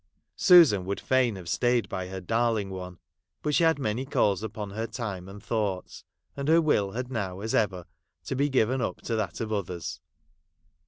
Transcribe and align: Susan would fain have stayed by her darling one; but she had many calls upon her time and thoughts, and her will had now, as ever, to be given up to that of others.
Susan 0.35 0.83
would 0.83 0.99
fain 0.99 1.35
have 1.35 1.47
stayed 1.47 1.87
by 1.87 2.07
her 2.07 2.19
darling 2.19 2.71
one; 2.71 2.97
but 3.43 3.53
she 3.53 3.63
had 3.63 3.77
many 3.77 4.03
calls 4.03 4.41
upon 4.41 4.71
her 4.71 4.87
time 4.87 5.29
and 5.29 5.43
thoughts, 5.43 6.03
and 6.35 6.47
her 6.47 6.59
will 6.59 6.93
had 6.93 7.11
now, 7.11 7.39
as 7.41 7.53
ever, 7.53 7.85
to 8.23 8.35
be 8.35 8.49
given 8.49 8.81
up 8.81 8.99
to 9.01 9.15
that 9.15 9.39
of 9.39 9.53
others. 9.53 9.99